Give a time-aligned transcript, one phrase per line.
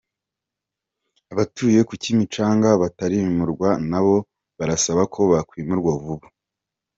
[1.33, 4.15] Abatuye ku Kimicanga batarimurwa nabo
[4.57, 6.27] barasaba ko bakwimurwa vuba